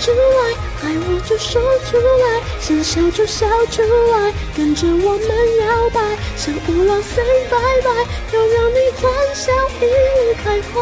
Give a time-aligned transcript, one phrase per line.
[0.00, 1.60] 出来，爱我就说
[1.90, 5.28] 出来，想笑就笑出来，跟着我们
[5.60, 6.00] 摇摆，
[6.36, 7.90] 像五郎 say 拜拜，
[8.32, 10.74] 要让你欢笑一路开怀。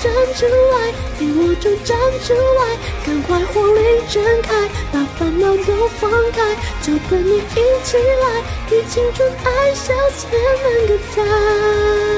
[0.00, 12.17] 站出来，你我就站出来，赶快火力全开，把烦恼都放开，就跟你一起来，给青春爱笑千万个彩。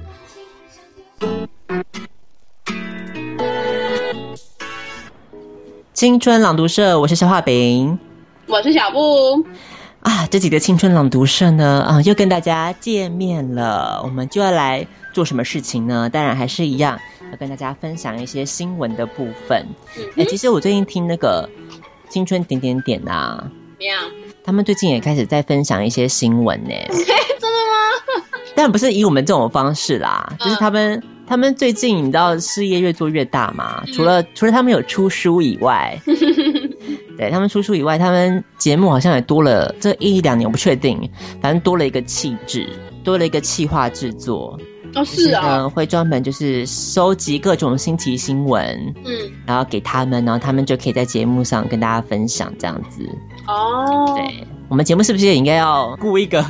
[6.01, 7.99] 青春朗读社，我是肖化饼，
[8.47, 9.45] 我是小布
[9.99, 10.25] 啊。
[10.31, 14.01] 这几个青春朗读社呢，啊，又跟大家见面了。
[14.03, 16.09] 我们就要来做什么事情呢？
[16.09, 16.97] 当然还是一样，
[17.31, 19.59] 要跟大家分享一些新闻的部分。
[19.95, 21.47] 哎、嗯欸，其实我最近听那个
[22.09, 24.01] 青春点点点啊，怎么样？
[24.43, 26.71] 他们最近也开始在分享一些新闻呢。
[26.89, 28.31] 真的吗？
[28.55, 30.99] 当然不是以我们这种方式啦，就是他们。
[31.31, 33.81] 嗯他们最近你知道事业越做越大嘛？
[33.93, 35.97] 除了除了他们有出书以外，
[37.17, 41.09] 对他们出书以外，他们节目好像也多了这一两年，我不确定，
[41.41, 42.67] 反正多了一个气质，
[43.01, 44.59] 多了一个企划制作。
[44.93, 53.09] 哦，是啊，就是、会专门就是收集各种新奇新闻，嗯，然后给他们，然后他们就可以在节目上跟大家分享这样子。
[53.47, 56.45] 哦，对，我们节目是不是也应该要雇一个？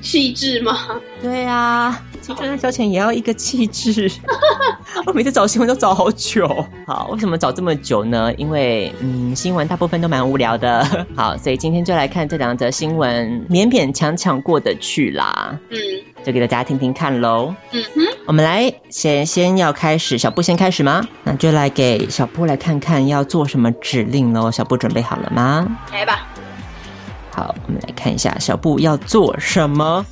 [0.00, 0.76] 气质吗？
[1.22, 4.10] 对啊，青春爱消遣也要一个气质。
[5.06, 6.48] 我每次找新闻都找好久。
[6.86, 8.32] 好，为什么找这么久呢？
[8.34, 10.84] 因为嗯，新闻大部分都蛮无聊的。
[11.16, 15.58] 好，所以今天就来看这两则新闻，勉勉强强过得去啦。
[15.70, 15.76] 嗯，
[16.24, 17.54] 就给大家听听看喽。
[17.72, 21.06] 嗯哼，我们来先先要开始，小布先开始吗？
[21.24, 24.50] 那就来给小布来看看要做什么指令喽。
[24.50, 25.66] 小布准备好了吗？
[25.92, 26.26] 来吧。
[27.40, 30.04] 好，我们来看一下小布要做什么。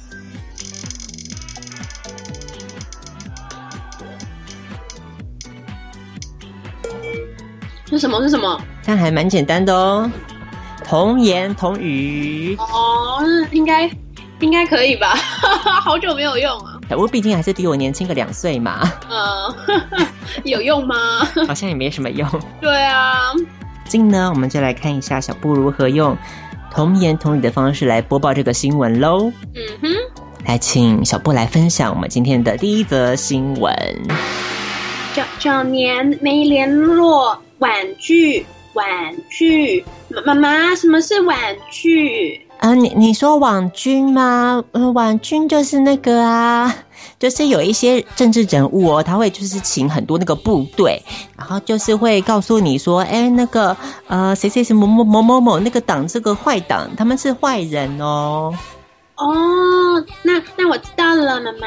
[7.90, 8.22] 是什么？
[8.22, 8.58] 是什么？
[8.82, 10.10] 这样还蛮简单的哦，
[10.86, 12.56] 童言童语。
[12.58, 13.22] 哦，
[13.52, 13.90] 应该
[14.40, 15.14] 应该可以吧？
[15.84, 16.80] 好久没有用啊。
[16.88, 18.90] 小布毕竟还是比我年轻个两岁嘛。
[19.10, 20.08] 嗯，
[20.44, 20.96] 有用吗？
[21.46, 22.26] 好像也没什么用。
[22.58, 23.32] 对啊。
[23.84, 26.16] 今呢，我们就来看一下小布如何用。
[26.78, 29.32] 童言童语的方式来播报这个新闻喽。
[29.56, 29.88] 嗯哼，
[30.46, 33.74] 来请小布来分享我们今天的第一则新闻。
[35.12, 38.86] 九九年没联络，婉拒，婉
[39.28, 39.84] 拒。
[40.24, 41.36] 妈妈，什么是婉
[41.68, 42.46] 拒？
[42.58, 44.62] 啊，你你说网军吗？
[44.72, 46.74] 呃，网军就是那个啊，
[47.18, 51.00] 就是有一些政治人物哦，他会就是请很多那个部队，
[51.36, 53.76] 然后就是会告诉你说，哎，那个
[54.08, 58.52] 呃，谁谁谁某某某某某那个党这个坏党，他们是坏人哦。
[59.16, 61.66] 哦，那那我知道了，妈妈。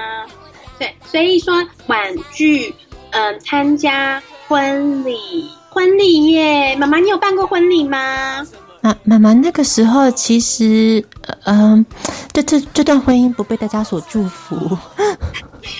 [0.77, 1.55] 对，所以说
[1.87, 2.73] 婉拒，
[3.11, 8.45] 嗯、参加婚礼，婚礼耶，妈妈，你有办过婚礼吗？
[8.81, 11.05] 妈妈妈，那个时候其实，
[11.43, 11.85] 嗯、呃，
[12.33, 14.55] 这这这段婚姻不被大家所祝福。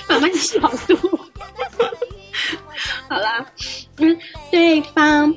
[0.08, 0.96] 妈妈，你少说。
[3.10, 3.46] 好啦，
[3.98, 4.18] 嗯，
[4.52, 5.36] 对方，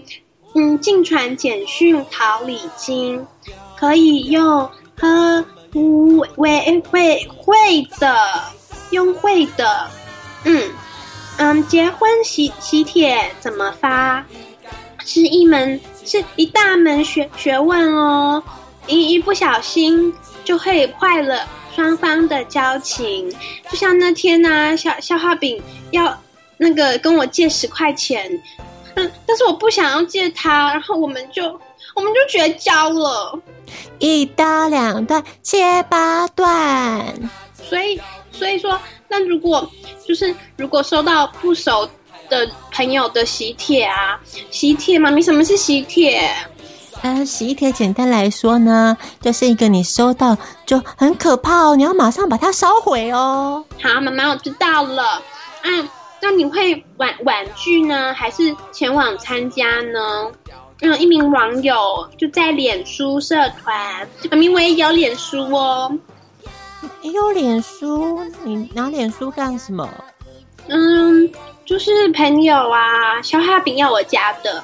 [0.54, 3.26] 嗯，进传简讯讨礼金，
[3.78, 4.70] 可以用
[5.00, 5.44] 和
[6.36, 8.14] 会会会的，
[8.90, 9.88] 用会的，
[10.44, 10.70] 嗯
[11.38, 14.24] 嗯，结婚喜喜帖怎么发？
[15.04, 15.80] 是一门。
[16.04, 18.42] 是一大门学学问哦，
[18.86, 20.12] 一一不小心
[20.44, 23.32] 就会坏了双方的交情。
[23.70, 25.62] 就像那天呢、啊，小消化饼
[25.92, 26.16] 要
[26.58, 28.30] 那个跟我借十块钱，
[28.96, 31.44] 嗯但是我不想要借他，然后我们就
[31.94, 33.38] 我们就绝交了，
[33.98, 37.14] 一刀两断，切八段。
[37.62, 37.98] 所以
[38.30, 38.78] 所以说，
[39.08, 39.68] 那如果
[40.06, 41.88] 就是如果收到不熟。
[42.28, 46.30] 的朋友的喜帖啊，喜帖妈咪，什么是喜帖？
[47.02, 53.64] 呃，喜帖简单来说呢，就是一个你收到就很可怕哦，你要马上把它烧毁哦。
[53.82, 55.20] 好，妈妈，我知道了。
[55.64, 55.88] 嗯，
[56.22, 60.30] 那你会婉婉拒呢，还是前往参加呢？
[60.80, 65.92] 嗯，一名网友就在脸书社团，妈咪我也有脸书哦。
[67.02, 68.18] 你有脸书？
[68.44, 69.88] 你拿脸书干什么？
[70.68, 71.30] 嗯，
[71.64, 74.62] 就是朋友啊，消化饼要我加的。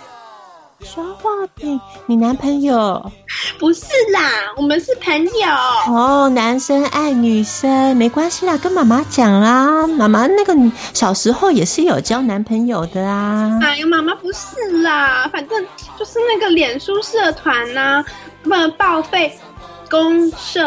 [0.81, 3.13] 消化饼，你男朋友？
[3.59, 5.95] 不是啦，我们是朋友。
[5.95, 9.87] 哦，男生爱女生没关系啦，跟妈妈讲啦。
[9.87, 10.55] 妈妈那个
[10.95, 13.59] 小时候也是有交男朋友的啊。
[13.63, 15.67] 哎呀，妈妈不是啦，反正
[15.99, 18.05] 就是那个脸书社团呐、啊，
[18.43, 19.39] 不报废
[19.91, 20.67] 公社，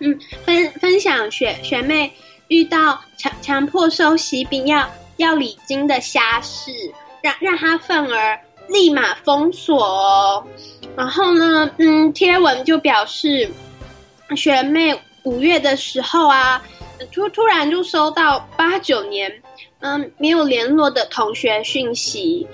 [0.00, 2.12] 嗯，分分享学学妹
[2.48, 4.84] 遇到强强迫收喜饼要
[5.20, 6.72] 要礼金的虾事，
[7.22, 8.40] 让让他愤而。
[8.68, 10.44] 立马封锁哦，
[10.94, 13.50] 然后呢，嗯，贴文就表示，
[14.36, 16.62] 学妹五月的时候啊，
[17.10, 19.42] 突突然就收到八九年，
[19.80, 22.46] 嗯，没有联络的同学讯息，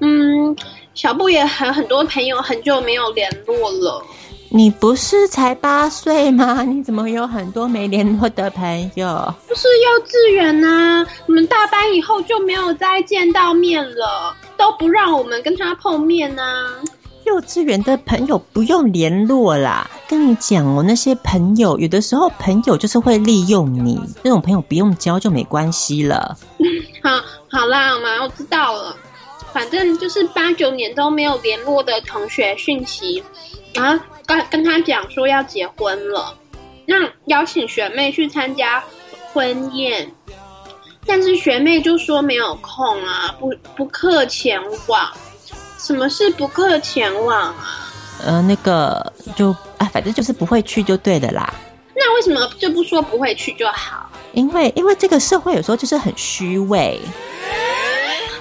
[0.00, 0.54] 嗯，
[0.92, 4.04] 小布也和很多朋友很久没有联络了。
[4.54, 6.62] 你不是才八岁吗？
[6.68, 9.34] 你怎么有很多没联络的朋友？
[9.48, 16.66] 不是幼稚园啊，我们大班以后就没有再见到面了，都不让我们跟他碰面啊。
[17.24, 26.36] 幼稚园的朋友不用联络啦，跟你讲哦，那些朋友有的时候朋友就是会利用你，那种朋友不用交就没关系了。
[27.02, 27.10] 好，
[27.50, 28.94] 好啦，妈，我知道了。
[29.50, 33.22] 反正就是八九年都没有联络的同学讯息，
[33.72, 34.04] 然后。
[34.26, 36.36] 跟跟他讲说要结婚了，
[36.86, 36.96] 那
[37.26, 38.82] 邀请学妹去参加
[39.32, 40.10] 婚宴，
[41.06, 45.10] 但是学妹就说没有空啊，不不客前往。
[45.78, 47.90] 什么是不客前往啊？
[48.24, 51.52] 呃，那个就啊，反正就是不会去就对的啦。
[51.94, 54.08] 那为什么就不说不会去就好？
[54.32, 57.00] 因为因为这个社会有时候就是很虚伪。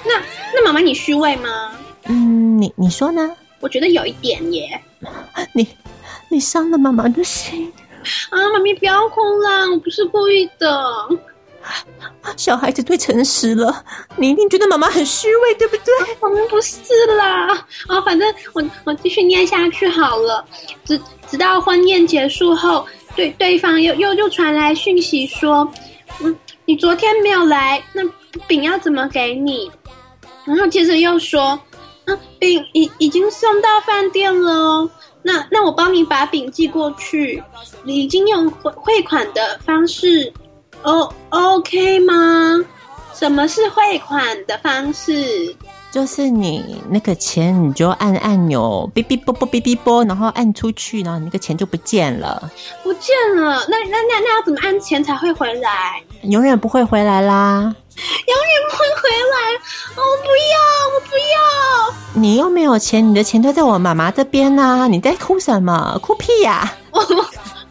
[0.05, 0.21] 那
[0.53, 1.71] 那妈妈你虚伪吗？
[2.05, 3.35] 嗯，你你说呢？
[3.59, 4.79] 我觉得有一点耶，
[5.53, 5.67] 你
[6.29, 7.71] 你伤了妈妈的心
[8.29, 8.49] 啊！
[8.53, 11.07] 妈咪不要哭啦，我不是故意的。
[12.35, 13.83] 小孩子最诚实了，
[14.15, 15.93] 你一定觉得妈妈很虚伪，对不对？
[16.19, 16.79] 我们不是
[17.17, 17.49] 啦，
[17.87, 20.43] 啊，反正我我继续念下去好了，
[20.83, 25.71] 直直到婚宴结束后，对对方又又又传来讯息说，
[26.21, 28.01] 嗯，你昨天没有来，那
[28.47, 29.69] 饼要怎么给你？
[30.45, 31.59] 然后接着又说。
[32.05, 34.89] 嗯，饼已已经送到饭店了哦。
[35.23, 37.41] 那那我帮你把饼寄过去。
[37.83, 40.31] 你已经用汇汇款的方式
[40.81, 42.59] ，O OK 吗？
[43.13, 45.55] 什么是汇款的方式？
[45.91, 52.49] 就是你那个钱，你就按按钮，哔哔啵啵哔哔啵，然后按出去，然后你那个钱就不见了。
[52.81, 53.61] 不见了？
[53.67, 56.01] 那那那那要怎么按钱才会回来？
[56.23, 57.75] 永远不会回来啦。
[57.97, 59.35] 永远不会回来！
[59.95, 60.55] 我不要，
[60.93, 62.21] 我不要！
[62.21, 64.87] 你又没有钱，你的钱都在我妈妈这边呢、啊。
[64.87, 65.99] 你在哭什么？
[66.01, 66.77] 哭屁呀、啊！
[66.91, 67.01] 哦，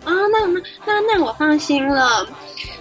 [0.04, 2.26] 啊，那那那那我放心了。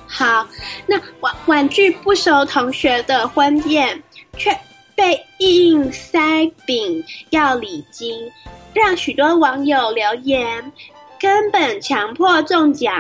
[0.08, 0.48] 好，
[0.86, 4.02] 那婉婉拒不熟同学的婚宴，
[4.38, 4.58] 却
[4.96, 8.30] 被硬塞饼要礼金，
[8.74, 10.72] 让许多网友留言：
[11.20, 12.94] 根本强迫中奖，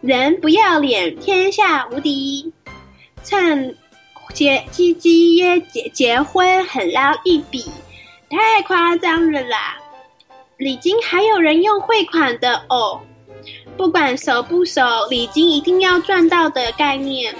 [0.00, 2.52] 人不要脸，天下无敌。
[3.24, 3.76] 趁
[4.34, 7.64] 结鸡鸡约结结婚很捞一笔，
[8.30, 9.76] 太夸张了啦！
[10.56, 13.00] 礼金还有人用汇款的哦，
[13.76, 17.34] 不管熟不熟，礼金一定要赚到的概念。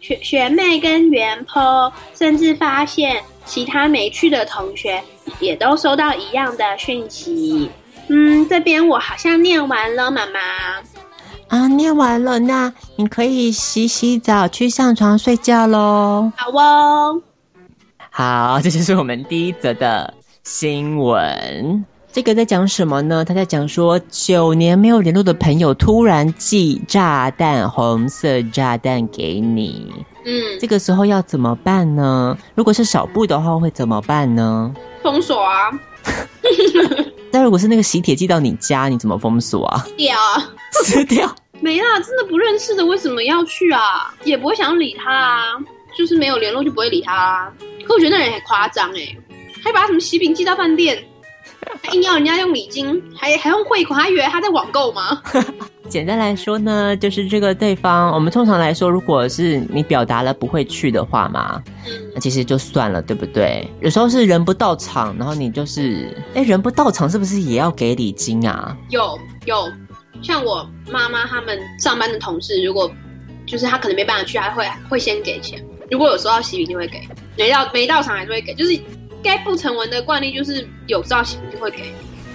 [0.00, 5.02] 学学妹跟原 po 甚至发现其他没去的同学
[5.40, 7.70] 也都收到一样的讯息。
[8.08, 10.40] 嗯，这边我好像念完了，妈妈。
[11.48, 16.32] 啊，念完了，那你可以洗洗澡，去上床睡觉喽。
[16.36, 17.22] 好哦。
[18.10, 20.12] 好，这就是我们第一则的
[20.42, 21.84] 新闻。
[22.12, 23.24] 这个在讲什么呢？
[23.24, 29.92] 他在讲说，九年没有联络的朋友突然寄炸弹，红色炸弹给你。
[30.24, 32.36] 嗯，这个时候要怎么办呢？
[32.54, 34.74] 如果是小布的话，会怎么办呢？
[35.02, 35.70] 封锁啊。
[37.30, 39.86] 那如果是那个喜帖寄到你家，你怎么封锁啊？
[39.96, 40.16] 掉，
[40.84, 41.34] 撕掉。
[41.60, 44.14] 没啦，真的不认识的，为什么要去啊？
[44.24, 45.42] 也不会想理他啊，
[45.96, 47.52] 就是没有联络就不会理他啊。
[47.86, 49.16] 可我觉得那人很夸张哎，
[49.64, 51.02] 还把他什么喜饼寄到饭店，
[51.82, 55.22] 还硬要人家用礼金，还还用汇款，还以为他在网购吗？
[55.88, 61.62] 简单来说呢，就是这个对方，我们通常来说，如果是你表达了不会去的话嘛，
[62.14, 63.66] 那其实就算了，对不对？
[63.80, 68.76] 有时候是人不到场，然后你就是，哎，人不到场是不是也要给礼金啊？
[68.90, 69.70] 有有，
[70.22, 72.90] 像我妈妈他们上班的同事，如果
[73.46, 75.64] 就是他可能没办法去，还会会先给钱。
[75.90, 76.98] 如果有时候要喜饼，就会给；
[77.38, 78.52] 没到没到场还是会给。
[78.54, 78.78] 就是
[79.22, 81.84] 该不成文的惯例，就是有时候喜饼就会给。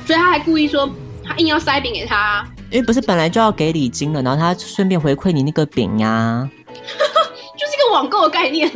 [0.06, 0.90] 所以他还故意说
[1.24, 2.48] 他硬要塞饼给他。
[2.72, 8.72] 因为不是本来就要给礼金了，然后他顺便回馈你那个饼呀、啊， 就是一个网购的概念。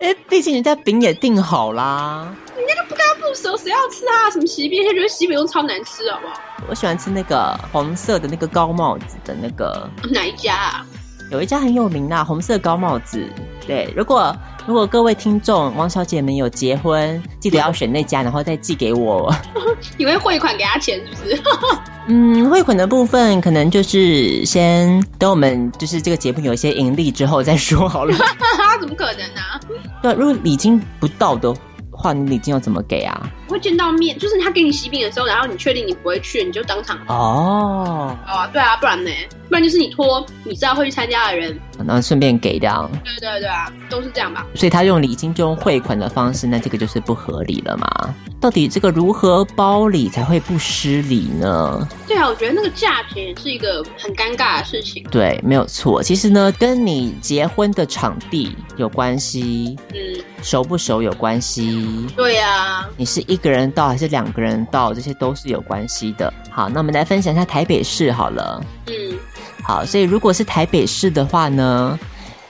[0.00, 4.30] 哎，毕竟人家饼也订好啦，你那个不干不熟，谁要吃啊？
[4.30, 4.84] 什么西饼？
[4.86, 6.34] 他觉得西饼都超难吃，好不好？
[6.68, 10.86] 我喜欢吃那个黄色的那个高帽子的那个，哪一家啊？
[11.30, 13.24] 有一家很有名的红色高帽子。
[13.66, 19.34] 对，如果如果各位听众王小姐们有结婚，记得要选那家，然后再寄给我。
[19.98, 21.42] 你会汇款给他钱是不是？
[22.08, 28.16] 嗯，汇款的部分可能就是先等我们就是这个节目有一些盈利之后再说好了。
[28.80, 29.60] 怎么可能呢、啊？
[30.00, 31.52] 对，如果礼金不到的
[31.90, 33.28] 话，你礼金要怎么给啊？
[33.46, 38.16] 会见到面，就是他给你喜饼的时候，然后你确定你不会去，你就当场哦。
[38.26, 39.10] 哦，对啊，不然呢？
[39.48, 42.90] 不然就是你托你知道会去参加的人，然后顺便给掉。
[43.04, 44.44] 对对对啊，都是这样吧。
[44.56, 48.14] 所以他用礼金就用汇款的方式，那这个就是不合理了嘛？
[48.40, 51.88] 到底这个如何包礼才会不失礼呢？
[52.08, 55.04] 对啊，我觉得那个价钱是一个很尴尬的事情。
[55.12, 56.02] 对，没有错。
[56.02, 59.98] 其实呢，跟你结婚的场地有关系，嗯，
[60.42, 62.08] 熟不熟有关系。
[62.16, 66.32] 对呀，你是一个人到还是两个人到，这些都是有关系的。
[66.50, 68.64] 好，那我们来分享一下台北市好了。
[68.86, 69.18] 嗯。
[69.62, 71.98] 好，所以如果是台北市的话呢，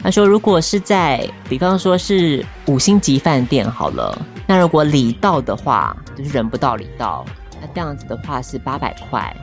[0.03, 4.17] 他说如果是在，比方说是五星级饭店好了，
[4.47, 7.25] 那如果礼到的话，就是人不到礼到，
[7.61, 9.35] 那这样子的话是八百块。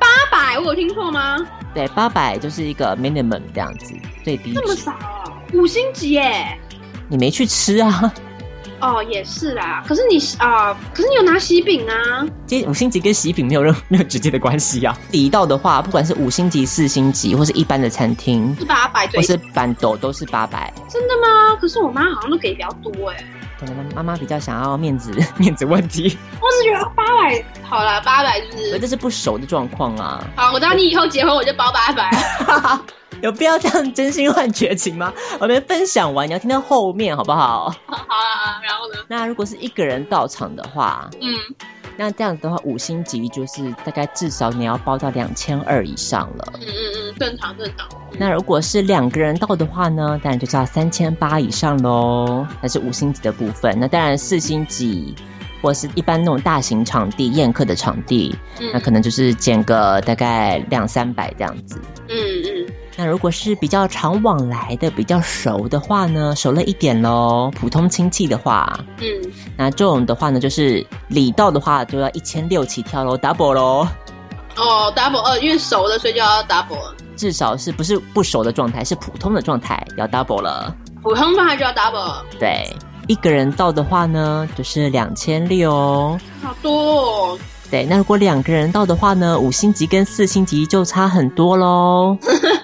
[0.00, 1.38] 八百，我有听错吗？
[1.72, 4.52] 对，八百就是一个 minimum 这样子，最低。
[4.52, 5.24] 这么少啊？
[5.52, 6.58] 五星级耶？
[7.06, 8.12] 你没去吃啊？
[8.84, 9.82] 哦，也是啦。
[9.86, 12.26] 可是你啊、呃，可是你有拿喜饼啊。
[12.46, 14.96] 其实五星级跟喜饼没有任没有直接的关系啊。
[15.10, 20.72] 礼到的话，不管是五星级、四星级，或是一般的餐厅，是八百，或是板斗都是八百。
[20.88, 21.56] 真的吗？
[21.60, 23.16] 可是我妈好像都给比较多哎。
[23.58, 26.18] 可能妈妈比较想要面子 面子问题。
[26.40, 28.78] 我是觉得八百好了，八百就是。
[28.78, 30.22] 这是不熟的状况啊。
[30.36, 32.10] 好，我当你以后结婚，我就包八百。
[33.22, 35.12] 有必要这样真心换绝情吗？
[35.40, 37.74] 我们分享完，你要听到后面好不好？
[37.86, 38.98] 好啊，然后呢？
[39.08, 41.34] 那如果是一个人到场的话，嗯，
[41.96, 46.52] 那这样子的话，五星级就是大概至少你要包到两千二以上了。
[46.54, 47.86] 嗯嗯嗯，正常正常。
[48.18, 52.46] 那如果是两个人到的话呢，当然就是要三千八以上喽。
[52.60, 53.76] 那是五星级的部分。
[53.78, 55.14] 那当然四星级
[55.60, 61.80] 或是一般那种大型场地宴客的场地，嗯，那可能就是减个大概两三百这样子。
[62.08, 62.63] 嗯嗯。
[62.96, 67.50] 那如果是比较常往来的、比较熟的话呢，熟了一点喽。
[67.58, 73.88] 普通亲戚的话，嗯，那这种的话呢，就是礼到的话就要一千六起跳喽，double 喽。
[74.56, 76.94] 哦，double 二，因为熟的所以就要 double。
[77.16, 80.72] 至少是不是不熟的状态，是普通的状态要 double 了。
[81.02, 82.22] 普通状态就要 double。
[82.38, 82.72] 对，
[83.08, 86.18] 一个人到的话呢，就是两千六。
[86.42, 87.38] 好多哦。
[87.70, 92.16] 对，那如果两个人到的话呢，五星级跟四星级就差很多喽。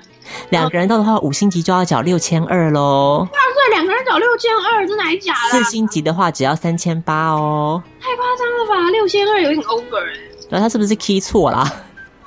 [0.51, 3.21] 两个人到的话，五星级就要缴六千二喽。
[3.21, 5.59] 哇塞，两个人缴六千二，真的还假的？
[5.59, 7.83] 四星级的话只要三千八哦。
[8.01, 10.21] 太夸张了吧，六千二有点 over 哎。
[10.49, 11.73] 那他是不是 key 错啦？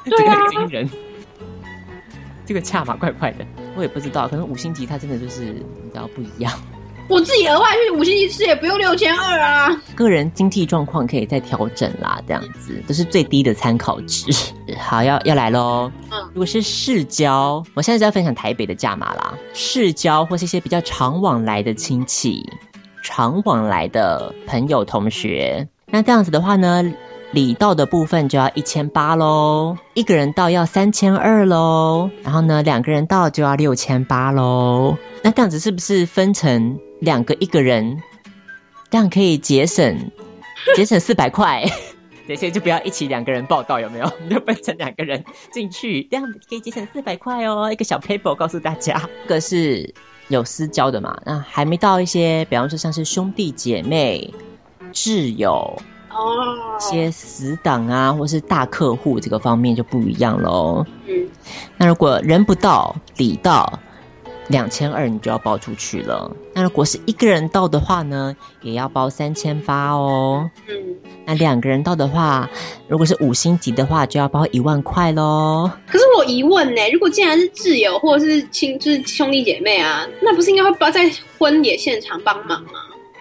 [0.06, 0.89] 对啊，这个惊人，
[2.46, 6.51] 这个价码怪怪的，我也不知道，可能五星级它真的就是你知道不一样。
[7.10, 9.69] 我自己额外去五星级吃也不用六千二啊。
[9.95, 14.25] 个人经济状况可以再调整啦，这样子这是最低的参考值。
[14.79, 15.91] 好，要要来喽。
[16.12, 19.33] 嗯，如果是市郊，我现在就要分享台北的价码啦。
[19.53, 22.43] 市郊或是一些比较常往来的亲戚、
[23.03, 26.83] 常往来的朋友、同学，那这样子的话呢，
[27.33, 34.95] 礼到的部分就要一千八喽，一个人到要三千二喽，然后呢，两个人到就要六千八喽。
[35.23, 36.79] 那这样子是不是分成？
[36.99, 38.01] 两个一个人，
[38.89, 40.11] 这样可以节省
[40.73, 41.65] 节省四百块，
[42.25, 44.09] 对，所以就不要一起两个人报道，有没有？
[44.23, 45.21] 你 就分成两个人
[45.51, 47.69] 进去，这样可以节省四百块哦。
[47.69, 49.93] 一个小 paper 告诉大家，这个是
[50.29, 51.19] 有私交的嘛？
[51.25, 54.33] 那还没到一些，比方说像是兄弟姐妹、
[54.93, 55.75] 挚友
[56.13, 60.86] 哦，一些死党啊，或是大客户，这个方面就不一样喽。
[61.08, 61.27] 嗯，
[61.77, 63.79] 那如果人不到，礼到。
[64.50, 66.29] 两千二你就要包出去了。
[66.53, 70.51] 那如果是一个人到的话呢，也要包三千八哦。
[70.67, 70.75] 嗯，
[71.25, 72.50] 那两个人到的话，
[72.89, 75.72] 如果是五星级的话，就要包一万块喽。
[75.88, 82.72] 可是我疑问呢，如果既然是挚友或者是亲，就是兄弟姐妹啊，那不是应该会包在婚礼现场帮忙吗？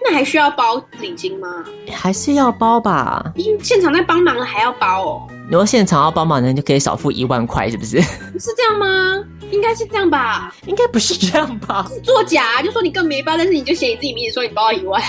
[0.03, 1.47] 那还需要包礼金吗？
[1.91, 3.31] 还是要包吧？
[3.35, 5.27] 因现场在帮忙了，还要包哦。
[5.49, 8.01] 如果现场要帮忙的，就可以少付一万块，是不是？
[8.01, 9.23] 是这样吗？
[9.51, 10.53] 应该是这样吧？
[10.65, 11.85] 应该不是这样吧？
[11.89, 15.01] 是作假，就说你更没包，但是你就写你自己名字，说你包了一万。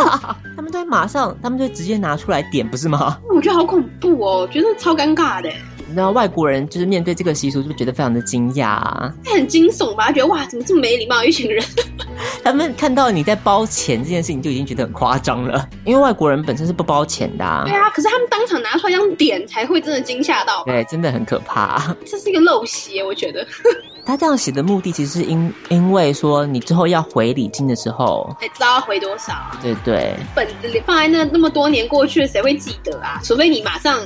[0.56, 3.18] 他们都会马上，他们就直接拿出来点，不是吗？
[3.30, 5.50] 我觉得好恐怖哦，我觉得超尴尬的。
[5.94, 10.10] 然后外国人就是面对这个习俗，就觉得非常的惊讶啊，很惊悚吧？
[10.12, 11.64] 觉得哇，怎么这么没礼貌一群人？
[12.44, 15.68] 他们看到你在包钱这件事情，就已经觉得很夸张了。
[15.84, 17.64] 因为外国人本身是不包钱的啊。
[17.66, 20.64] 对啊，可是他们当场拿出来这样点，才会真的惊吓到。
[20.64, 21.94] 对，真的很可怕。
[22.04, 23.46] 这是一个陋习，我觉得。
[24.04, 29.32] 他这样写的目的，其实是因因为说你之后要回礼金的时候，才知道要回多少。
[29.62, 30.14] 对对。
[30.34, 33.20] 本子里放在那那么多年过去了，谁会记得啊？
[33.22, 34.00] 除非你马上。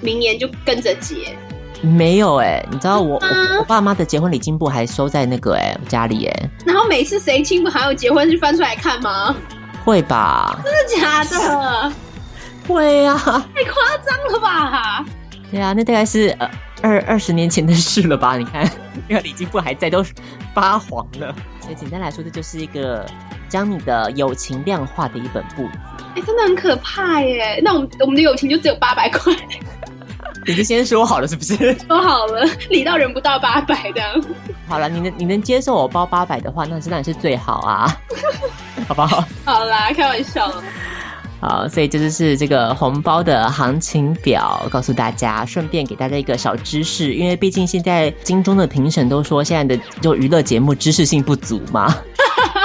[0.00, 1.36] 明年就跟着结，
[1.82, 9.34] 没有哎、欸，你知道我、啊、我，我爸妈的结婚礼金簿还收在那个哎、欸、家里哎、欸，然后每次谁亲朋好友结婚就翻出来看吗？
[9.84, 10.58] 会吧？
[10.64, 11.92] 真的假的？
[12.66, 13.14] 会啊，
[13.54, 15.04] 太夸张了吧？
[15.50, 16.50] 对啊，那大概是呃
[16.82, 18.36] 二二十年前的事了吧？
[18.36, 18.68] 你看
[19.08, 20.04] 那个礼金簿还在，都
[20.56, 21.36] 发黄了。
[21.60, 23.04] 所以简单来说，这就是一个
[23.46, 25.78] 将你的友情量化的一本簿子。
[26.14, 27.60] 哎、欸，真的很可怕耶！
[27.62, 29.34] 那我们我们的友情就只有八百块。
[30.46, 31.76] 你是先说好了，是不是？
[31.86, 34.00] 说好了，礼到人不到八百的。
[34.66, 37.94] 好了，你能你能接受我包八百的话，那当然是最好啊，
[38.88, 39.22] 好不好？
[39.44, 40.50] 好啦，开玩笑。
[41.40, 51.94] 好，所以这就是这个红包的行情表，告诉大家，顺便给大家一个小知识，因为毕竟现在金钟的评审都说现在的就娱乐节目知识性不足嘛。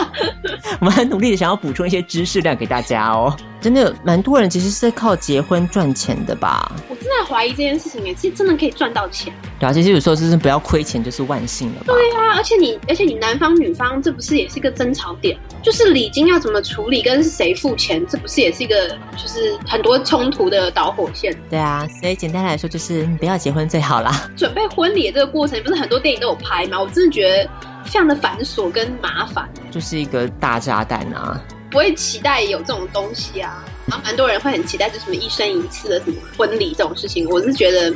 [0.80, 6.72] 我们很努力的想要补充一些知识量给大家哦，真的蛮多人其实是在靠结婚赚钱的吧？
[6.90, 9.34] 我真的怀疑这件事情耶，其实真的可以赚到钱。
[9.60, 11.94] 对啊，其实有时候就是不要亏钱就是万幸了吧？
[11.94, 15.38] 对啊，而且你而且你男方女方这不是也是一个争吵点？
[15.62, 21.36] 就是礼金要怎么处理，跟是谁付钱，这不是也是一个就是很多冲突的导火线？
[21.50, 24.28] 对啊，所以简单来说就是你不要结婚最好啦。
[24.36, 26.82] 准备婚礼的这个过程，不是很多电影都有拍吗？
[26.82, 27.50] 我真的觉得。
[27.84, 31.44] 非常的繁琐跟麻烦，就是一个大炸弹啊！
[31.72, 37.92] 不会期待有这种东西啊，然后蛮多人会很期待就什么一生一次的什么婚礼这种事情，我是觉得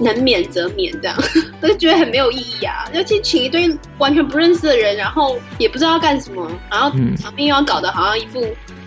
[0.00, 1.16] 能免则免这样，
[1.62, 2.84] 我就觉得很没有意义啊！
[2.92, 8.44] 尤其请一堆完全不认识的人，然后也不知道要干什么，然后场面又要搞得好像一副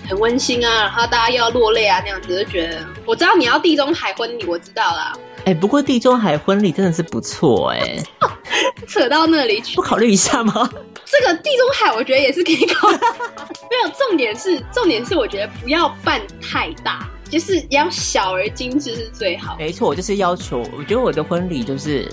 [0.08, 5.14] 很温馨啊，然后大家又要落泪啊那样子，就觉得我知道你要地中海婚礼，我知道啦。
[5.40, 8.04] 哎、欸，不过地中海婚礼真的是不错哎、欸，
[8.88, 10.70] 扯到那里去，不考虑一下吗？
[11.06, 12.98] 这个地中海我觉得也是可以考虑，
[13.70, 19.58] 没有重点是重点是我觉得不要办太大，就是要小而精致是最好。
[19.60, 22.10] 没错，我就是要求，我觉得我的婚礼就是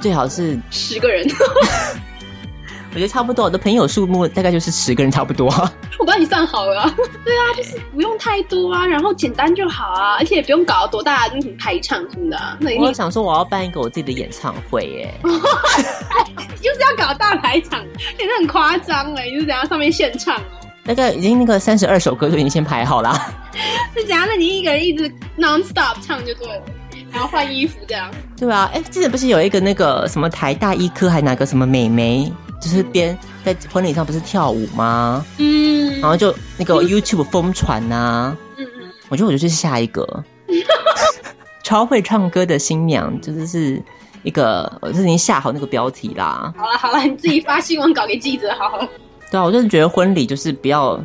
[0.00, 1.26] 最好是十个人。
[2.94, 5.48] 我觉得差不多，我的朋友数目大概就是十个人差不多。
[5.98, 6.82] 我帮你算好了。
[7.24, 12.56] 对啊，就是不用太多啊，然后简单就好啊，而且也不用搞多大的那种排场什么的、啊。
[12.60, 15.14] 那我想说，我要办一个我自己的演唱会耶，
[16.60, 17.82] 就是要搞大排场，
[18.18, 20.42] 真的很夸张哎，就是等下上面现唱哦。
[20.84, 23.14] 大概已经那个三十二首歌就已经先排好了。
[23.94, 24.26] 是怎样？
[24.28, 26.62] 那你一个人一直 non stop 唱就对了，
[27.10, 28.10] 然后换衣服这样。
[28.36, 32.30] 对啊，哎，之前不是有一个那个什么台大医科还哪个什么美眉？
[32.62, 35.26] 就是边在婚礼上不是跳舞吗？
[35.38, 38.38] 嗯，然后就那个 YouTube 疯传呐、啊。
[38.56, 40.24] 嗯嗯，我觉得我就去下一个
[41.64, 43.82] 超会唱歌的新娘，就是是
[44.22, 46.54] 一个，我是已经下好那个标题啦。
[46.56, 48.88] 好了好了，你自己发新闻稿给记者好了。
[49.30, 51.02] 对啊，我真的觉得婚礼就是不要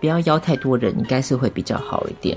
[0.00, 2.36] 不要邀太多人，应该是会比较好一点。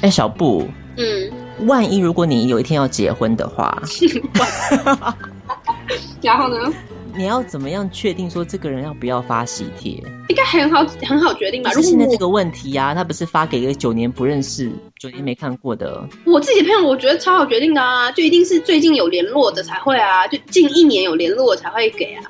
[0.00, 3.80] 哎，小布，嗯，万一如果你有一天要结婚的话
[6.22, 6.72] 然后呢？
[7.16, 10.02] 你要怎么样确定说这个人要不要发喜帖？
[10.28, 11.70] 应该很好很好决定吧？
[11.70, 16.04] 如果现在这个问题呀、啊，他不是发给一个九年不认识、九年没看过的。
[16.24, 22.24] 我自己的朋友，我觉得超好决定的啊，就一定是最近有联络的才会啊，就近一年有联络才会给啊。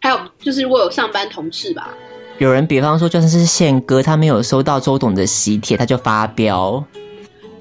[0.00, 1.94] 还有就是如果有上班同事吧，
[2.38, 6.82] 有人比方说就算是宪哥，他没有收到周董的喜帖，他就发飙。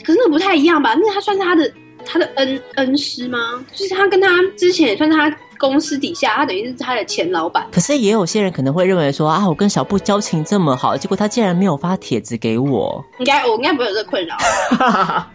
[0.02, 0.94] 可是那不太一样吧？
[0.96, 1.70] 那他算是他的
[2.06, 3.38] 他的恩恩师吗？
[3.76, 5.30] 就是他跟他之前也算是他。
[5.60, 7.68] 公司底下，他等于是他的前老板。
[7.72, 13.04] 可是也有些人可能会认为说啊，我跟小布交情这么好，结果他竟然没有发帖子给我。
[13.20, 14.36] 应该我应该不会有这个困扰，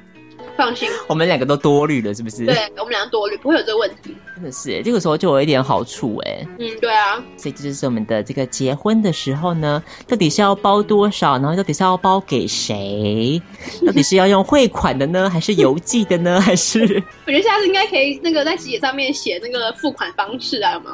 [0.56, 0.88] 放心。
[1.06, 2.46] 我们两个都多虑了，是不是？
[2.46, 4.16] 对，我们两个多虑，不会有这个问题。
[4.34, 6.46] 真的是，这个时候就有一点好处哎。
[6.58, 7.22] 嗯，对啊。
[7.36, 11.38] 所以这就是我们的这个结婚的时候呢，到底是要包多少？
[11.38, 13.40] 然后到底是要包给谁？
[13.86, 16.40] 到底是要用汇款的呢， 还是邮寄的呢？
[16.40, 16.80] 还是？
[17.26, 20.88] 我觉得下次应该可以那个在喜帖上面写那个付款方式啊，有没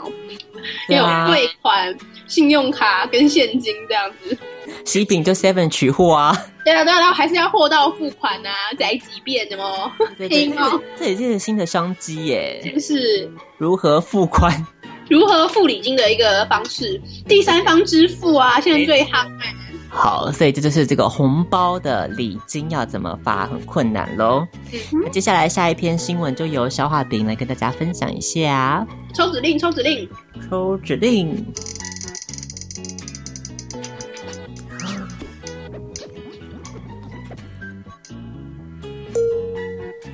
[0.89, 0.97] 有？
[0.99, 4.37] 有汇款、信用卡跟现金这样子。
[4.85, 6.37] 喜饼就 seven 取货啊。
[6.63, 9.91] 对啊，对啊，然后还是要货到付款啊，宅急便的哦？
[10.19, 10.55] 对对对，
[10.99, 13.30] 这也是新的商机耶，是不是？
[13.59, 14.67] 如何付款？
[15.09, 19.55] 如何付礼金的一个方式，第三方支付啊，现在最夯哎。
[19.89, 24.47] 好，所以这就是这个红包的礼金要怎么发，很困难喽。
[24.73, 28.87] 嗯，那接下来下一篇新闻就由消化饼来跟大家分享一下。
[29.13, 30.09] 抽指令，抽指令，
[30.49, 31.45] 抽指令。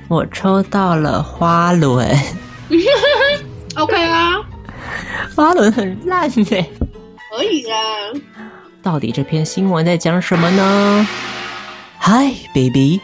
[0.09, 2.17] 我抽到了花轮
[3.77, 4.41] ，OK 啊，
[5.35, 6.69] 花轮很烂耶，
[7.31, 7.75] 可以啦。
[8.81, 11.07] 到底这篇新闻在讲什么呢
[11.99, 12.99] ？Hi baby，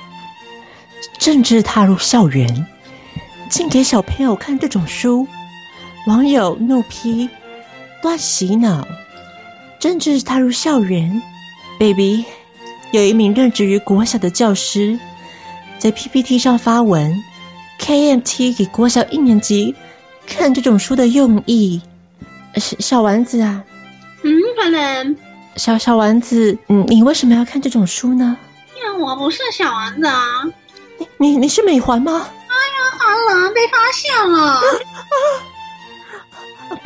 [1.20, 2.66] 政治踏入校园，
[3.50, 5.28] 竟给小朋友看这种书，
[6.08, 7.30] 网友怒批
[8.02, 8.88] 乱洗脑。
[9.80, 11.22] 政治踏入校园
[11.78, 12.24] ，baby，
[12.92, 14.98] 有一名任职于国小的教师。
[15.78, 17.22] 在 PPT 上发文
[17.80, 19.76] ，KMT 给国小一年级
[20.26, 21.82] 看这种书的用意。
[22.56, 23.64] 小小丸子啊，
[24.22, 25.18] 嗯，可能
[25.56, 28.38] 小小丸子，嗯，你为什么要看这种书呢？
[28.78, 30.44] 因为我不是小丸子啊，
[31.00, 32.12] 你你，你是美环吗？
[32.22, 34.62] 哎呀，花轮被发现了，啊
[36.70, 36.78] 啊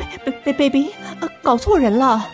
[0.46, 2.30] ，baby baby，啊，搞错人了，啊，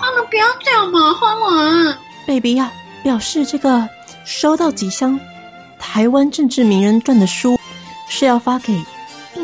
[0.00, 3.86] 花轮不要这样嘛，花轮，baby 呀，啊，表示这个
[4.24, 5.20] 收到几箱。
[5.78, 7.58] 台湾政治名人传的书
[8.08, 8.84] 是要发给一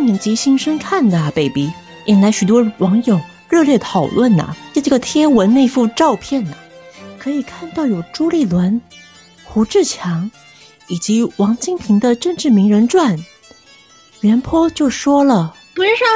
[0.04, 1.72] 年级新生看的啊，baby，
[2.06, 4.54] 引来许多网友热烈讨论呐。
[4.72, 6.54] 在这个贴文那幅照片呐，
[7.18, 8.80] 可以看到有朱立伦、
[9.44, 10.30] 胡志强
[10.88, 13.18] 以及王金平的政治名人传。
[14.20, 16.06] 袁坡就说了，不是说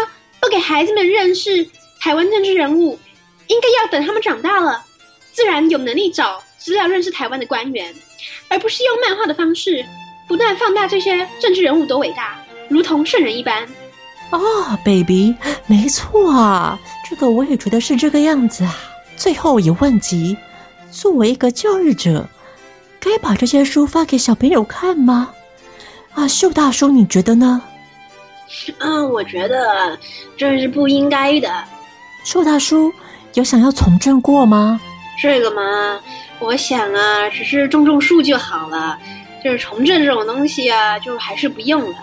[0.41, 1.67] 不给孩子们认识
[2.01, 2.99] 台湾政治人物，
[3.47, 4.85] 应该要等他们长大了，
[5.33, 7.95] 自然有能力找资料认识台湾的官员，
[8.49, 9.85] 而不是用漫画的方式。
[10.27, 13.67] 不断放大这些政治人物多伟大，如同圣人一般。
[14.31, 14.39] 啊、
[14.71, 15.35] oh，baby，
[15.67, 18.75] 没错啊，这个我也觉得是这个样子啊。
[19.17, 20.37] 最后也问及，
[20.91, 22.29] 作为一个教育者，
[23.01, 25.31] 该把这些书发给小朋友看吗？
[26.13, 27.63] 啊，秀大叔，你觉得呢？
[28.79, 29.99] 嗯，我觉得
[30.37, 31.51] 这是不应该的。
[32.25, 32.93] 秀大叔
[33.35, 34.81] 有想要从政过吗？
[35.21, 36.01] 这个嘛，
[36.39, 38.99] 我想啊，只是种种树就好了。
[39.43, 41.97] 就是从政这种东西啊，就还是不用了。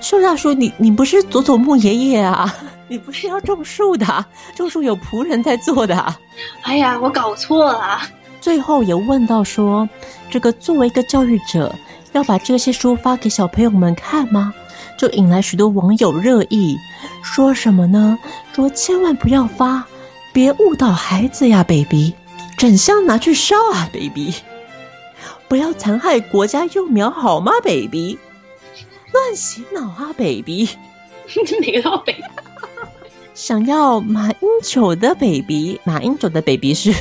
[0.00, 2.54] 树大叔，你你不是佐佐木爷爷啊？
[2.88, 4.26] 你不是要种树的？
[4.54, 6.14] 种树有仆人在做的。
[6.62, 8.00] 哎呀，我搞错了。
[8.40, 9.88] 最后也问到说，
[10.30, 11.74] 这个作为一个教育者，
[12.12, 14.52] 要把这些书发给小朋友们看吗？
[14.98, 16.78] 就引来许多网友热议，
[17.22, 18.18] 说什么呢？
[18.52, 19.84] 说千万不要发，
[20.32, 22.12] 别误导孩子呀，baby。
[22.56, 24.34] 整箱拿去烧啊，baby。
[25.48, 28.18] 不要残害国家幼苗好吗，baby？
[29.14, 30.68] 乱洗脑啊，baby！
[31.60, 32.20] 哪个 baby？
[33.32, 35.80] 想要马英九的 baby？
[35.84, 36.92] 马英九的 baby 是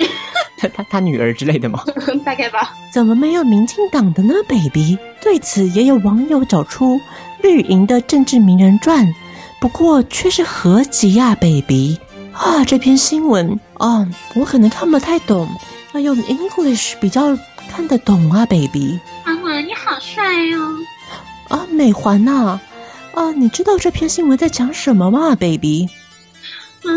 [0.56, 1.84] 他他他女儿之类的吗？
[2.24, 2.74] 大概吧。
[2.90, 4.96] 怎么没有民进党的呢，baby？
[5.20, 6.98] 对此也有网友找出
[7.42, 9.14] 绿营的政治名人传，
[9.60, 11.98] 不过却是合集呀，baby！
[12.32, 15.46] 啊，这篇新闻啊，我可能看不太懂，
[15.92, 17.36] 要用 English 比较。
[17.72, 18.98] 看得懂啊，baby！
[19.24, 20.24] 妈妈，你好帅
[20.56, 20.76] 哦！
[21.50, 22.62] 啊，美环呐、啊！
[23.12, 25.86] 啊，你知道这篇新闻在讲什么吗，baby？
[26.84, 26.88] 啊，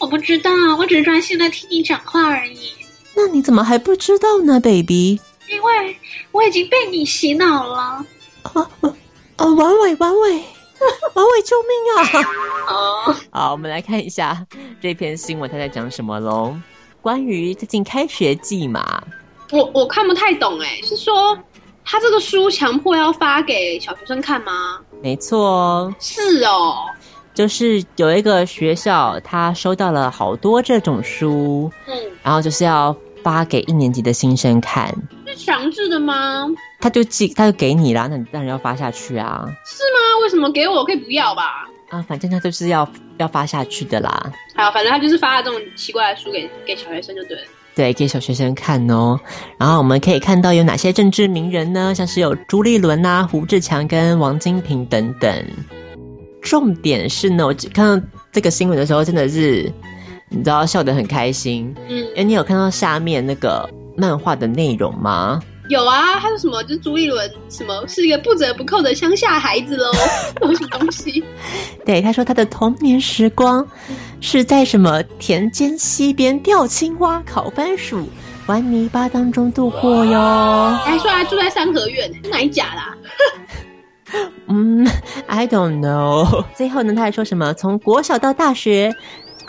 [0.00, 2.72] 我不知道，我只是专心的听你讲话而已。
[3.14, 5.20] 那你怎么还不知道呢，baby？
[5.48, 5.96] 因为
[6.32, 8.04] 我已经被你洗脑了。
[8.42, 8.94] 啊啊
[9.36, 9.44] 啊！
[9.44, 10.42] 王伟，王伟，
[11.14, 12.26] 王伟，救命啊！
[12.68, 14.46] 哦， 好，我们来看一下
[14.80, 16.56] 这篇新闻，它在讲什么喽？
[17.02, 19.02] 关于最近开学季嘛。
[19.50, 21.38] 我我看不太懂哎，是说
[21.84, 24.80] 他这个书强迫要发给小学生看吗？
[25.02, 26.86] 没错，是哦，
[27.34, 34.94] 就是有一个学校，他收到了好多这种书，嗯，然后就是要发给一年级的新生看，
[35.26, 36.46] 是强制的吗？
[36.80, 39.44] 他就寄，他就给你啦，那你当然要发下去啊？
[39.64, 40.22] 是吗？
[40.22, 41.68] 为什么给我可以不要吧？
[41.90, 44.32] 啊，反正他就是要要发下去的啦。
[44.54, 47.42] 好，反正他就是发了这种奇怪的书给给小学生就对了。
[47.74, 49.18] 对，给小学生看哦。
[49.58, 51.94] 然后我们可以看到有哪些政治名人呢？
[51.94, 55.46] 像是有朱立伦呐、啊、胡志强跟王金平等等。
[56.42, 59.72] 重点是呢，我只看到这个新闻的时候，真的是
[60.28, 61.74] 你知道笑得很开心。
[61.88, 65.40] 嗯，哎，你有看到下面那个漫画的内容吗？
[65.72, 66.62] 有啊，他说什么？
[66.64, 69.90] 就是朱一伦什么是一个不折不扣的乡下孩子喽？
[70.54, 71.24] 什么东西？
[71.86, 73.66] 对，他说他的童年时光
[74.20, 78.06] 是在什么田间溪边钓青蛙、烤番薯、
[78.46, 80.78] 玩泥巴当中度过哟。
[80.84, 82.94] 还说他住在三合院，是哪一家啦？
[84.48, 84.86] 嗯
[85.26, 86.44] ，I don't know。
[86.54, 87.54] 最后呢，他还说什么？
[87.54, 88.94] 从国小到大学。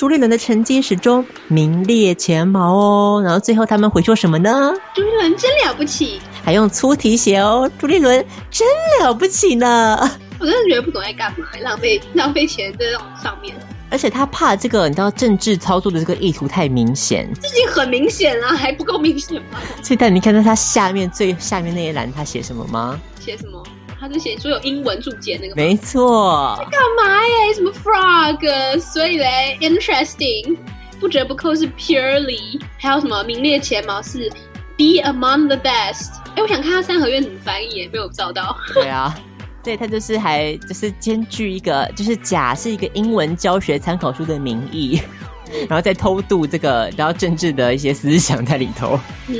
[0.04, 4.74] 朱立伦的成绩始终名列前茅哦，然后最后他们会说什么呢？
[4.94, 8.14] 朱立伦真了不起，还用粗体写哦，朱立伦
[8.52, 8.68] 真
[9.00, 9.98] 了不起呢。
[10.42, 13.56] 我真的觉得不懂在干嘛，浪费 浪费钱在这种上面。
[13.90, 19.60] 而且他怕这个，你知道政治操作的这个意图太明显，这已经很明显了，还不够明显吗？
[19.82, 23.00] 所以，但你看到他下面最下面那一栏，他写什么吗？
[23.22, 23.64] 写什么？
[24.04, 26.58] 他就写说有英文注解那个，没错。
[26.70, 27.54] 干嘛耶？
[27.54, 28.78] 什么 frog？
[28.78, 30.58] 所以嘞，interesting，
[31.00, 34.30] 不折不扣是 purely，还有什么名列前茅是
[34.78, 36.18] be among the best。
[36.36, 38.54] 哎，我想看他三合院怎么翻译，没有找到。
[38.74, 39.18] 对啊，
[39.64, 45.02] 对他就是还就是兼具一个就是甲是一个英文教学参考书的名义，
[45.70, 49.00] 然后再偷渡这个然后政治的一些思想在里头。
[49.28, 49.36] 嗯，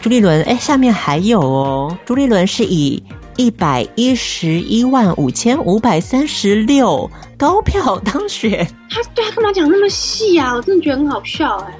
[0.00, 3.02] 朱立伦，哎，下面还有哦，朱立伦是以。
[3.38, 10.52] 一百一十一万五千五百三十六高票 当选，他对他干嘛讲那么细啊？
[10.56, 11.72] 我真的觉得很好笑哎。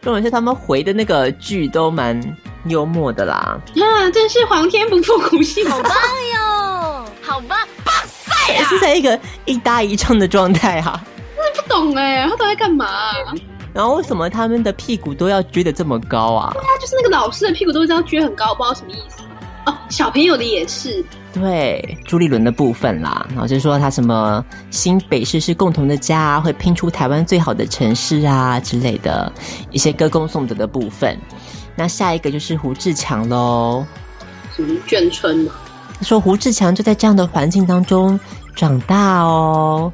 [0.00, 2.16] 重点是他们回的那个剧都蛮
[2.66, 3.60] 幽默的啦。
[3.74, 7.04] 啊，真是皇天不负苦心，好棒哟！
[7.22, 8.68] 好棒，棒赛啊！
[8.68, 11.02] 是在一个一搭一唱的状态哈。
[11.54, 13.34] 不懂哎，他都在干嘛啊？
[13.72, 16.50] 然后为什么他们的屁股都要撅得这么高啊？
[16.52, 19.22] 对啊，就是那个老师的屁股都是要撅很高，不知道什么意思。
[19.66, 21.04] 哦，小朋友的也是。
[21.32, 29.32] 对，朱立伦的部分啦，然后就是说他什么新北市是共同的家，会拼出台湾最好的城市啊之类的
[29.70, 31.16] 一些歌功颂德的部分。
[31.76, 33.86] 那下一个就是胡志强喽，
[34.56, 35.52] 什么眷村嘛？
[35.96, 38.18] 他说胡志强就在这样的环境当中
[38.56, 39.92] 长大哦。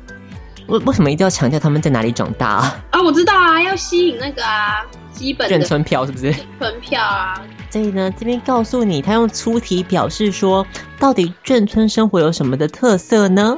[0.68, 2.84] 为为什么一定要强调他们在哪里长大啊？
[2.90, 4.84] 啊，我知道啊，要吸引那个啊。
[5.12, 6.30] 基本的眷村票是不是？
[6.58, 7.42] 村票啊！
[7.70, 10.66] 所以呢，这边告诉你，他用粗体表示说，
[10.98, 13.56] 到底眷村生活有什么的特色呢？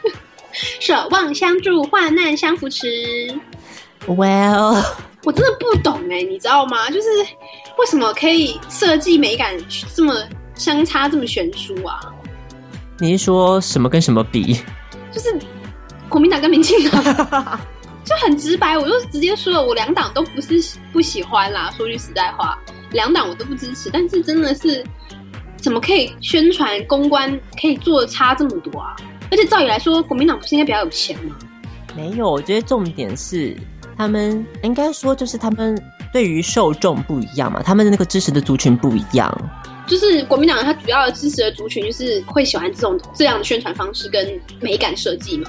[0.80, 2.86] 守望相助，患难相扶持。
[4.06, 4.84] Well，
[5.24, 6.90] 我真的不懂哎，你知道吗？
[6.90, 7.08] 就是
[7.78, 9.54] 为什么可以设计美感
[9.94, 10.14] 这么
[10.54, 12.00] 相差这么悬殊啊？
[12.98, 14.60] 你是说什么跟什么比？
[15.10, 15.34] 就是
[16.12, 17.02] 国民党跟民进党。
[18.04, 21.72] 就很直白，我就直接说了，我两党都不是不喜欢啦。
[21.76, 22.58] 说句实在话，
[22.90, 23.88] 两党我都不支持。
[23.92, 24.84] 但是真的是，
[25.56, 28.96] 怎么可以宣传公关可以做的差这么多啊？
[29.30, 31.36] 而且照理来说，国民党不是应该比较有钱吗？
[31.94, 33.56] 没有，我觉得重点是
[33.96, 35.80] 他们应该说就是他们
[36.12, 39.32] 对于受众不一样嘛，他们的那个支持的族群不一样。
[39.86, 45.48] 就是国民党他主要的支持的族群就是会喜欢这种这样的宣传方式跟美感设计嘛。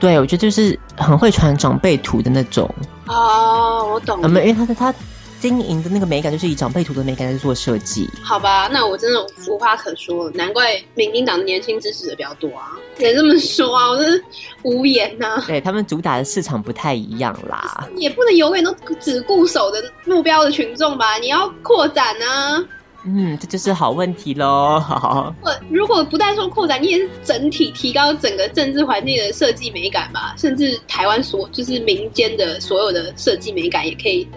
[0.00, 2.68] 对，我觉得就是很会传长辈图的那种
[3.06, 4.28] 哦，我懂了。
[4.28, 4.92] 没，因为他的他
[5.38, 8.08] 经营的那个美感，就是以长辈图的美感在做设计。
[8.22, 12.72] 好吧，那我真的无话可说，难怪民进党的年轻支持者比较多啊！
[12.98, 14.24] 只能这么说啊，我真是
[14.62, 15.44] 无言呐、啊。
[15.48, 21.16] 对，他们主打的市场不太一样啦，也不能永远都只固守的目标的群众吧？
[21.16, 22.62] 你要扩展啊！
[23.04, 24.78] 嗯，这就是好问题喽。
[24.78, 25.34] 好，
[25.70, 34.28] 如果不但说扩展，你也是整体提高整个政治环境的设计美感吧，甚至台湾所就是民间的所有的设计美感也可以，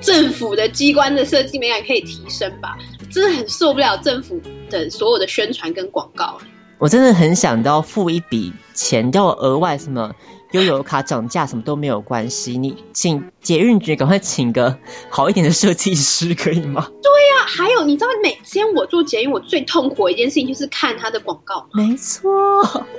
[0.00, 2.76] 政府的机关的设计美感可以提升吧。
[3.10, 6.38] 真的很受不了政府的所有的宣传跟广告。
[6.78, 10.12] 我真的很想到付一笔钱，要额外什么。
[10.52, 14.78] 悠游卡涨价什么都没有关系，你请捷运局赶快请个
[15.10, 16.86] 好一点的设计师可以吗？
[17.02, 21.66] 对呀、啊，还有你知道每天我做捷运，我最痛苦的一件事情就是看他的广告。
[21.72, 22.30] 没错，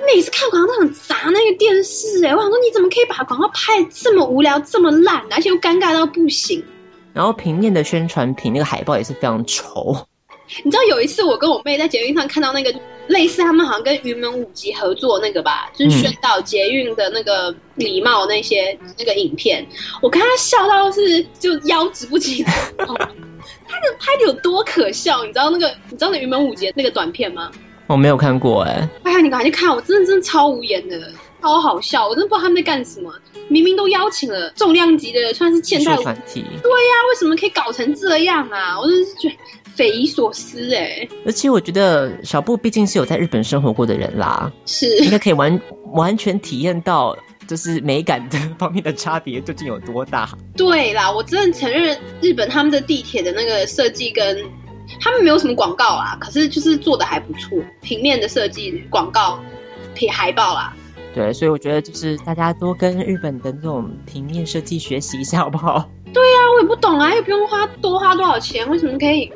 [0.06, 6.62] 每次看广告都很砸那个电视，哎，我想说你怎么可以把广告拍这么无聊、这么烂，而且又尴尬到不行。
[7.12, 10.06] 然后平面的宣传品那个海报也是非常丑。
[10.62, 12.72] 你知道有一次我跟我妹在捷运上看到那个
[13.06, 19.66] 类似他们好像跟云门舞集合作那个吧，就是宣导捷运的那个礼貌那些那个影片，
[20.02, 25.22] 我看她笑到是就腰直不起来，他的拍的有多可笑？
[25.24, 27.50] 你知道那个你知道那云门舞集那个短片吗？
[27.86, 28.88] 我没有看过哎、欸。
[29.04, 31.10] 哎呀，你赶快去看，我真的真的超无言的，
[31.42, 33.12] 超好笑，我真的不知道他们在干什么。
[33.48, 38.80] 明明都邀请了重量级的，算是现代舞团体，对呀、啊，为什么可以搞成这样啊？
[38.80, 39.34] 我真的是觉得。
[39.74, 41.06] 匪夷所思哎。
[41.26, 45.60] 而且我觉得小布毕竟是有在日本生活过的人啦，是应该可以完
[45.92, 50.28] 完全体验到，就是美感的方面的差别究竟有多大。
[50.56, 54.38] 对啦，我真的承认日本他们的地铁的那个设计跟
[55.00, 59.38] 他们没有什么广告啦，可是就是做的还不错，平面的设计、广告、
[59.94, 60.74] 撇海报啦。
[61.14, 65.88] 对，所以我觉得就是大家多跟日本的那种平面设计学习一下，好不好？
[66.12, 69.30] 对呀、啊，我也不懂啊，又不用花多花多少钱，为什么可以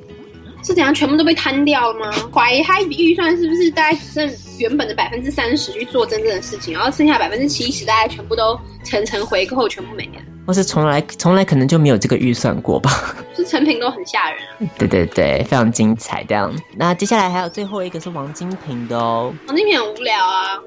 [0.69, 2.13] 是怎样全部都被摊掉了吗？
[2.31, 10.23] 怀疑他预算是不是大概只剩原本的百分之三十去做真正的事情，然后剩下百分之七十大概全部都层层回扣，全部没了？
[10.47, 12.91] 或是从来从来可能就没有这个预算过吧？
[13.35, 14.71] 是成品都很吓人、啊。
[14.77, 16.55] 对对对，非常精彩这样。
[16.77, 20.59] 那接下来还有最后一个是王金平的哦，王金平很无聊啊。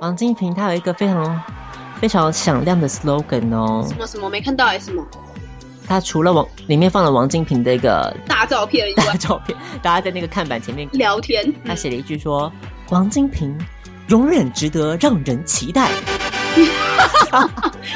[0.00, 1.42] 王金平他有一个非常
[2.00, 5.06] 非常响亮的 slogan 哦，什么什么没看到还是什么？
[5.86, 13.56] 他除了王里面放了王金平的一个大照片，大照片，大家在那个看板前面聊天，他写了一句说：“嗯、王金平
[14.08, 15.90] 永远值得让人期待。”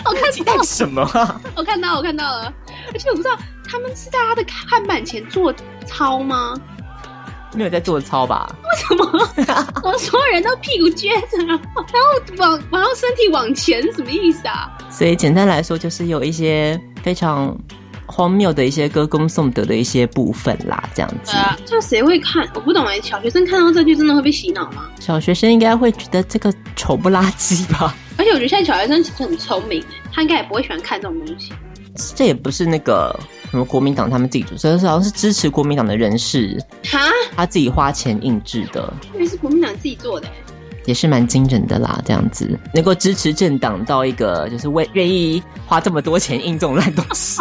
[0.04, 1.40] 我看期待什么、啊？
[1.56, 2.52] 我看到，我看到了，
[2.92, 5.54] 而且我不知道他们是在他的看板前做
[5.86, 6.54] 操吗？
[7.54, 8.54] 没有在做操吧？
[8.64, 9.28] 为什么？
[9.82, 11.64] 我所有人都屁股撅着，然后
[12.38, 14.70] 往然后身体往前，什么意思啊？
[14.90, 17.56] 所以简单来说，就是有一些非常
[18.06, 21.36] 荒谬的一些歌功颂德的一些部分啦，这样子。
[21.36, 22.48] 啊，这谁会看？
[22.54, 24.84] 我不懂哎，小学生看到这句真的会被洗脑吗？
[25.00, 27.94] 小学生应该会觉得这个丑不拉几吧？
[28.16, 29.82] 而且我觉得现在小学生其实很聪明，
[30.12, 31.52] 他应该也不会喜欢看这种东西。
[32.14, 33.18] 这也不是那个。
[33.50, 36.98] 什么国民党他们自己组，所以好像是支持国民党的人士，哈，
[37.34, 40.28] 他自己花钱印制的，因为是国民党自己做的，
[40.84, 41.98] 也是蛮惊人的啦。
[42.04, 47.40] 这样子能够支持政党到一个就是为愿意花这么多钱印这种烂东西，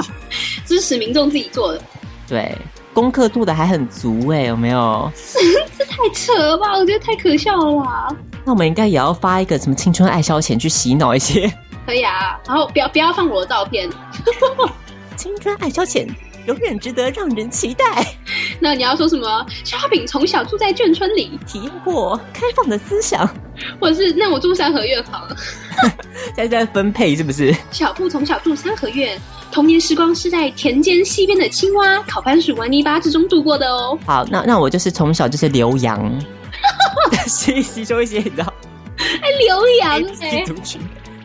[0.65, 1.81] 支持民众自己做的，
[2.25, 2.57] 对，
[2.93, 5.11] 功课做的还很足哎，有没有？
[5.77, 6.71] 这太扯了吧？
[6.77, 8.07] 我觉得太可笑了吧？
[8.45, 11.53] 那我们应该也要发一个什么青春爱消遣去洗脑一些，
[11.87, 12.37] 可以啊。
[12.45, 13.89] 然后不要不要放我的照片。
[15.15, 16.07] 青春爱消遣，
[16.45, 18.05] 永远值得让人期待。
[18.59, 19.45] 那你要说什么？
[19.63, 23.27] 肖饼从小住在眷村里，体验过开放的思想，
[23.79, 25.35] 或者是那我住三合院好了。
[26.35, 27.55] 现在在分配是不是？
[27.71, 29.19] 小布从小住三合院，
[29.51, 33.97] 童年时光是在田间溪边的青蛙、烤番薯、玩泥巴之中度过的哦。
[34.05, 36.19] 好，那那我就是从小就是留洋，
[37.27, 38.53] 吸吸收一些，你知道？
[38.97, 40.43] 还留洋哎。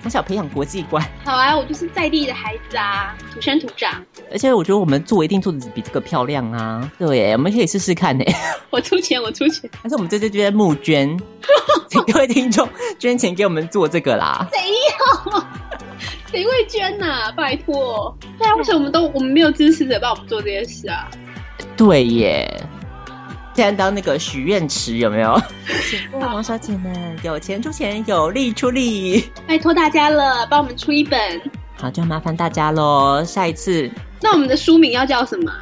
[0.03, 1.57] 从小培养国际观，好啊！
[1.57, 4.05] 我就是在地的孩子啊，土生土长。
[4.33, 6.91] 而且我觉得我们做一定做的比这个漂亮啊！
[6.99, 8.25] 对耶，我们可以试试看呢。
[8.71, 9.71] 我出钱，我出钱。
[9.81, 11.17] 但是我们这次就在募捐，
[11.89, 14.45] 请各位听众捐钱给我们做这个啦。
[14.53, 14.59] 谁
[14.99, 15.47] 要？
[16.33, 17.33] 谁会捐呐、啊？
[17.37, 18.17] 拜托！
[18.39, 21.09] 对啊，为什么我们都我们没有支持者帮我们做这些事啊？
[21.77, 22.61] 对耶。
[23.55, 25.41] 现在当那个许愿池有没有？
[26.13, 31.19] 王小姐们有钱出钱，有力出力，拜托大家了，帮我们出一本。
[31.77, 33.23] 好，就麻烦大家喽。
[33.25, 35.53] 下一次，那我们的书名要叫什么？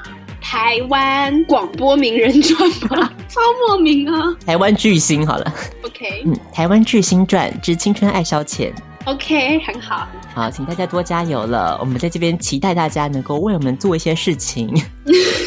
[0.40, 4.34] 台湾广播名人传吧， 超莫名啊！
[4.44, 5.52] 台湾巨星好了。
[5.84, 8.72] OK，嗯，台湾巨星传之青春爱消遣。
[9.04, 10.08] OK，很好。
[10.34, 11.76] 好，请大家多加油了。
[11.80, 14.72] 我们在这边期待大家能够为我们做一些事情。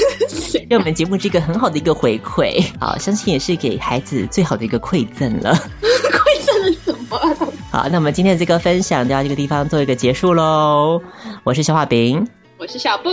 [0.70, 5.54] 给我们节目是一个很好的一个回馈， 好，相信也是给孩子最好的一个馈赠了。
[5.82, 7.20] 馈赠了什么？
[7.72, 11.02] 好，那我们今天的这个分享就到这个地方做一个结束喽。
[11.44, 13.10] 我是小画饼，我是小布。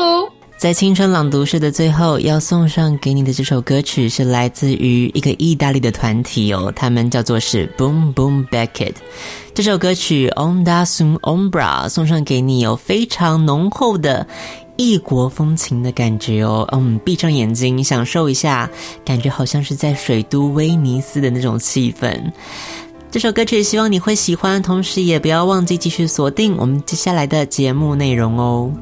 [0.58, 8.92] 在青春朗读室的最后，要送上给你的这首歌曲是来自于一个意大利的团体哦，他们叫做是 Boom Boom Beckett。
[9.54, 14.26] 这首歌曲 Onda Sun Ombra 送上给你，有非常浓厚的。
[14.80, 18.70] 异国风情的感觉哦，嗯，闭上眼睛享受一下，
[19.04, 22.18] 感觉好像是在水都威尼斯的那种气氛。
[23.10, 28.72] 这首歌曲希望你会喜欢，同时也不要忘记继续锁定我们接下来的节目内容哦。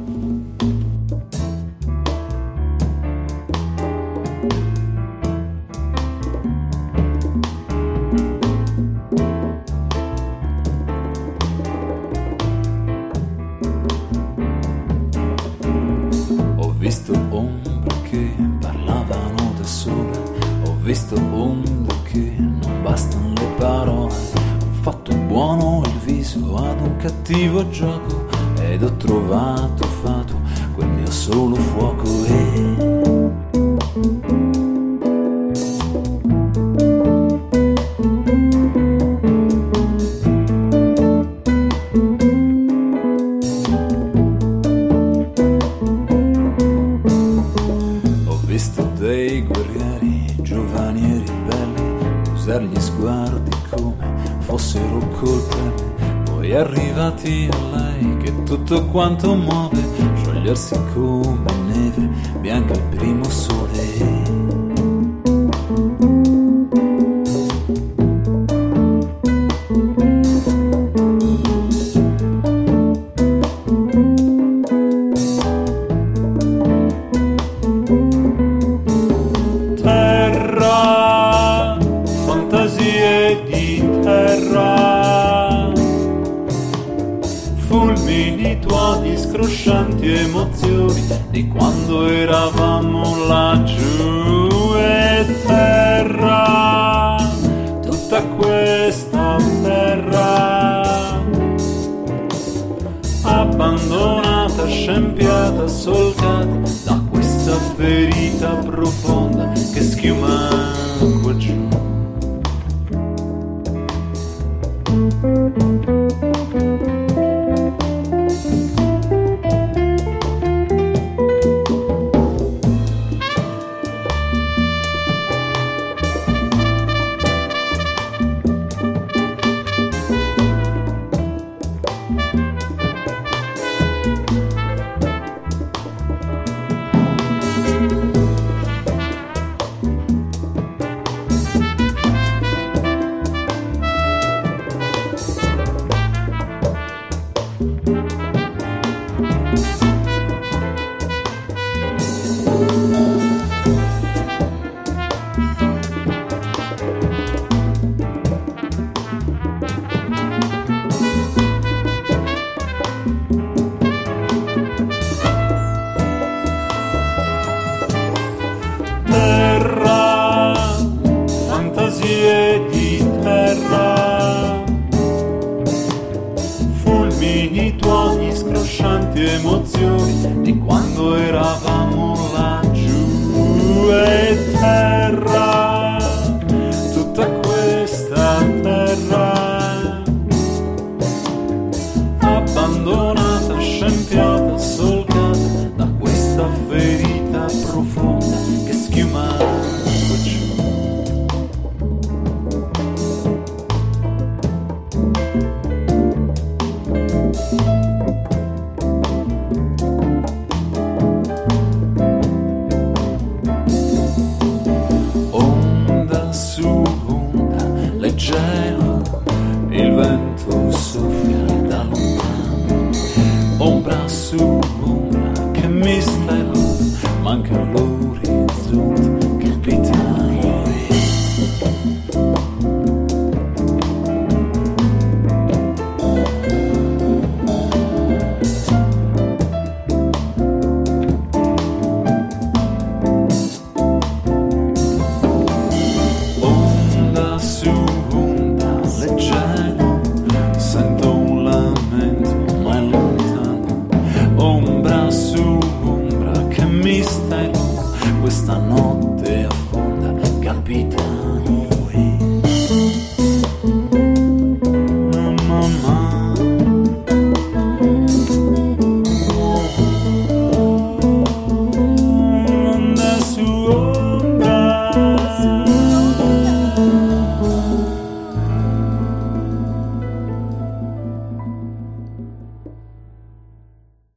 [218.28, 218.67] J'ai.